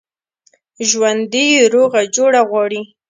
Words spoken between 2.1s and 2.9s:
جوړه غواړي